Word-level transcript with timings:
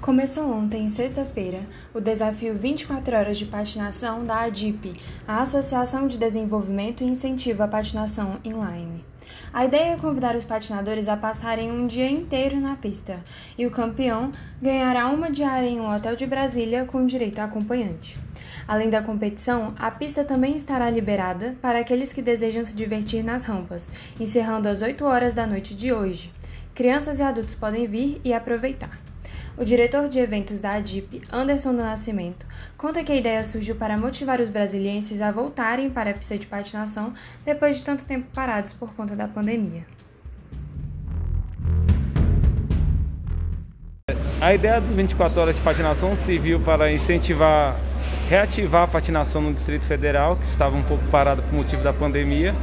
Começou 0.00 0.52
ontem, 0.52 0.88
sexta-feira, 0.88 1.60
o 1.92 2.00
desafio 2.00 2.54
24 2.54 3.16
horas 3.16 3.38
de 3.38 3.46
patinação 3.46 4.24
da 4.24 4.42
ADIP, 4.42 4.94
a 5.26 5.40
Associação 5.40 6.06
de 6.06 6.18
Desenvolvimento 6.18 7.02
e 7.02 7.06
Incentivo 7.06 7.62
à 7.62 7.68
Patinação 7.68 8.38
Inline. 8.44 9.04
A 9.52 9.64
ideia 9.64 9.94
é 9.94 9.96
convidar 9.96 10.36
os 10.36 10.44
patinadores 10.44 11.08
a 11.08 11.16
passarem 11.16 11.72
um 11.72 11.86
dia 11.86 12.08
inteiro 12.08 12.60
na 12.60 12.76
pista, 12.76 13.20
e 13.58 13.66
o 13.66 13.70
campeão 13.70 14.30
ganhará 14.62 15.08
uma 15.08 15.30
diária 15.30 15.66
em 15.66 15.80
um 15.80 15.92
hotel 15.92 16.14
de 16.14 16.26
Brasília 16.26 16.84
com 16.84 17.04
direito 17.06 17.40
a 17.40 17.44
acompanhante. 17.44 18.16
Além 18.68 18.90
da 18.90 19.02
competição, 19.02 19.74
a 19.78 19.90
pista 19.90 20.22
também 20.22 20.54
estará 20.54 20.88
liberada 20.90 21.56
para 21.60 21.80
aqueles 21.80 22.12
que 22.12 22.22
desejam 22.22 22.64
se 22.64 22.76
divertir 22.76 23.24
nas 23.24 23.42
rampas, 23.42 23.88
encerrando 24.20 24.68
às 24.68 24.82
8 24.82 25.04
horas 25.04 25.34
da 25.34 25.46
noite 25.46 25.74
de 25.74 25.92
hoje. 25.92 26.30
Crianças 26.74 27.18
e 27.18 27.22
adultos 27.22 27.54
podem 27.54 27.86
vir 27.88 28.20
e 28.22 28.32
aproveitar. 28.34 29.05
O 29.58 29.64
diretor 29.64 30.06
de 30.06 30.18
eventos 30.18 30.60
da 30.60 30.72
ADIP, 30.72 31.22
Anderson 31.32 31.70
do 31.70 31.78
Nascimento, 31.78 32.46
conta 32.76 33.02
que 33.02 33.10
a 33.10 33.16
ideia 33.16 33.42
surgiu 33.42 33.74
para 33.74 33.96
motivar 33.96 34.38
os 34.38 34.50
brasilienses 34.50 35.22
a 35.22 35.32
voltarem 35.32 35.88
para 35.88 36.10
a 36.10 36.12
pista 36.12 36.36
de 36.36 36.46
patinação 36.46 37.14
depois 37.42 37.78
de 37.78 37.82
tanto 37.82 38.06
tempo 38.06 38.26
parados 38.34 38.74
por 38.74 38.92
conta 38.94 39.16
da 39.16 39.26
pandemia. 39.26 39.86
A 44.42 44.54
ideia 44.54 44.78
do 44.78 44.94
24 44.94 45.40
horas 45.40 45.56
de 45.56 45.62
patinação 45.62 46.14
serviu 46.14 46.60
para 46.60 46.92
incentivar, 46.92 47.74
reativar 48.28 48.82
a 48.82 48.86
patinação 48.86 49.40
no 49.40 49.54
Distrito 49.54 49.86
Federal, 49.86 50.36
que 50.36 50.44
estava 50.44 50.76
um 50.76 50.82
pouco 50.82 51.02
parado 51.06 51.40
por 51.40 51.54
motivo 51.54 51.82
da 51.82 51.94
pandemia. 51.94 52.54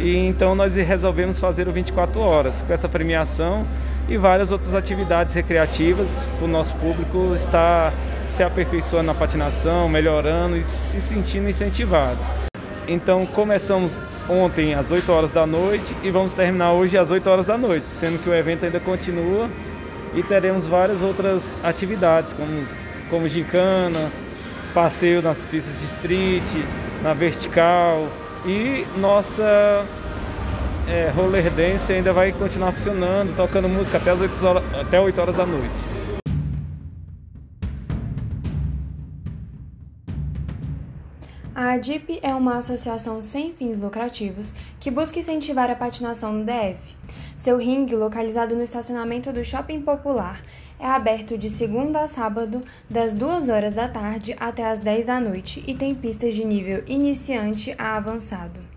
E 0.00 0.16
então 0.16 0.54
nós 0.54 0.72
resolvemos 0.72 1.38
fazer 1.38 1.68
o 1.68 1.72
24 1.72 2.18
horas 2.18 2.62
com 2.62 2.72
essa 2.72 2.88
premiação 2.88 3.66
e 4.08 4.16
várias 4.16 4.50
outras 4.50 4.74
atividades 4.74 5.34
recreativas 5.34 6.28
para 6.36 6.44
o 6.44 6.48
nosso 6.48 6.74
público 6.76 7.34
estar 7.34 7.92
se 8.28 8.42
aperfeiçoando 8.42 9.06
na 9.06 9.14
patinação, 9.14 9.88
melhorando 9.88 10.56
e 10.56 10.64
se 10.64 11.00
sentindo 11.00 11.48
incentivado. 11.48 12.18
Então 12.86 13.24
começamos 13.26 13.92
ontem 14.28 14.74
às 14.74 14.90
8 14.90 15.10
horas 15.12 15.32
da 15.32 15.46
noite 15.46 15.94
e 16.02 16.10
vamos 16.10 16.32
terminar 16.32 16.72
hoje 16.72 16.98
às 16.98 17.10
8 17.10 17.28
horas 17.28 17.46
da 17.46 17.56
noite, 17.56 17.86
sendo 17.86 18.22
que 18.22 18.28
o 18.28 18.34
evento 18.34 18.64
ainda 18.64 18.80
continua 18.80 19.48
e 20.14 20.22
teremos 20.22 20.66
várias 20.66 21.02
outras 21.02 21.42
atividades, 21.62 22.32
como, 22.32 22.64
como 23.10 23.28
gincana, 23.28 24.10
passeio 24.72 25.22
nas 25.22 25.38
pistas 25.46 25.78
de 25.78 25.84
street, 25.86 26.64
na 27.02 27.14
vertical 27.14 28.08
e 28.46 28.86
nossa 28.96 29.84
é, 30.88 31.10
roller 31.10 31.50
dance 31.50 31.92
ainda 31.92 32.12
vai 32.12 32.32
continuar 32.32 32.72
funcionando, 32.72 33.34
tocando 33.36 33.68
música 33.68 33.98
até, 33.98 34.10
as 34.10 34.20
8 34.20 34.46
horas, 34.46 34.62
até 34.74 35.00
8 35.00 35.20
horas 35.20 35.36
da 35.36 35.46
noite. 35.46 35.78
A 41.54 41.74
ADIP 41.74 42.18
é 42.20 42.34
uma 42.34 42.58
associação 42.58 43.22
sem 43.22 43.52
fins 43.52 43.78
lucrativos 43.78 44.52
que 44.80 44.90
busca 44.90 45.20
incentivar 45.20 45.70
a 45.70 45.76
patinação 45.76 46.32
no 46.32 46.44
DF. 46.44 46.78
Seu 47.36 47.56
ringue, 47.56 47.94
localizado 47.94 48.56
no 48.56 48.62
estacionamento 48.62 49.32
do 49.32 49.44
Shopping 49.44 49.80
Popular, 49.80 50.42
é 50.80 50.86
aberto 50.86 51.38
de 51.38 51.48
segunda 51.48 52.02
a 52.02 52.08
sábado, 52.08 52.60
das 52.90 53.14
2 53.14 53.48
horas 53.48 53.72
da 53.72 53.88
tarde 53.88 54.36
até 54.38 54.66
as 54.66 54.80
10 54.80 55.06
da 55.06 55.20
noite 55.20 55.62
e 55.66 55.74
tem 55.74 55.94
pistas 55.94 56.34
de 56.34 56.44
nível 56.44 56.82
iniciante 56.86 57.74
a 57.78 57.96
avançado. 57.96 58.73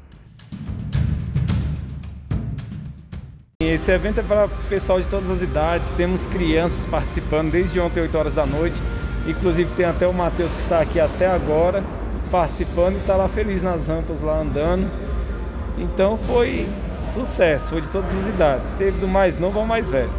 Esse 3.59 3.89
evento 3.89 4.19
é 4.19 4.23
para 4.23 4.47
pessoal 4.69 5.01
de 5.01 5.07
todas 5.07 5.31
as 5.31 5.41
idades, 5.41 5.89
temos 5.97 6.23
crianças 6.27 6.85
participando 6.91 7.49
desde 7.49 7.79
ontem, 7.79 8.01
8 8.01 8.15
horas 8.15 8.33
da 8.35 8.45
noite. 8.45 8.79
Inclusive 9.27 9.67
tem 9.75 9.87
até 9.87 10.05
o 10.05 10.13
Matheus 10.13 10.53
que 10.53 10.59
está 10.59 10.79
aqui 10.79 10.99
até 10.99 11.25
agora 11.25 11.83
participando 12.29 12.97
e 12.97 12.99
está 12.99 13.15
lá 13.15 13.27
feliz 13.27 13.63
nas 13.63 13.87
rampas, 13.87 14.21
lá 14.21 14.41
andando. 14.41 14.87
Então 15.75 16.19
foi 16.27 16.69
sucesso, 17.15 17.71
foi 17.71 17.81
de 17.81 17.89
todas 17.89 18.11
as 18.11 18.27
idades. 18.27 18.63
Teve 18.77 18.99
do 18.99 19.07
mais 19.07 19.39
novo 19.39 19.57
ao 19.57 19.65
mais 19.65 19.89
velho. 19.89 20.11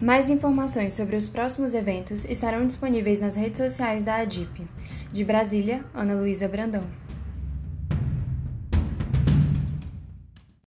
Mais 0.00 0.28
informações 0.28 0.92
sobre 0.92 1.16
os 1.16 1.26
próximos 1.26 1.72
eventos 1.72 2.26
estarão 2.26 2.66
disponíveis 2.66 3.18
nas 3.18 3.34
redes 3.34 3.56
sociais 3.56 4.04
da 4.04 4.16
ADIP. 4.16 4.68
De 5.10 5.24
Brasília, 5.24 5.82
Ana 5.94 6.12
Luísa 6.14 6.46
Brandão. 6.46 6.84